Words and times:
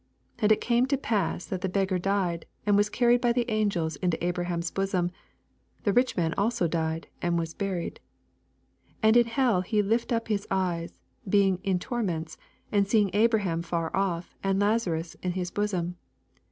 22 0.39 0.43
And 0.45 0.51
it 0.51 0.61
came 0.65 0.85
to 0.87 0.97
pass^ 0.97 1.47
that 1.49 1.61
the 1.61 1.69
beggar 1.69 1.99
died, 1.99 2.47
and 2.65 2.75
was 2.75 2.89
earned 2.99 3.21
by 3.21 3.31
the 3.31 3.45
angels 3.51 3.97
into 3.97 4.25
Abraham's 4.25 4.71
bosom: 4.71 5.11
the 5.83 5.93
rich 5.93 6.17
man 6.17 6.33
also 6.39 6.67
died, 6.67 7.05
and 7.21 7.37
was 7.37 7.53
buried: 7.53 7.99
28 9.01 9.01
And 9.03 9.17
in 9.17 9.25
hell 9.27 9.61
he 9.61 9.83
lift 9.83 10.11
up 10.11 10.27
his 10.27 10.47
eyes, 10.49 10.97
being 11.29 11.59
in 11.63 11.77
torments, 11.77 12.39
and 12.71 12.87
seeth 12.87 13.11
Abraham 13.13 13.59
afar 13.59 13.91
otf, 13.91 14.33
and 14.43 14.59
Lazarus 14.59 15.17
in 15.21 15.33
his 15.33 15.51
bosom. 15.51 15.97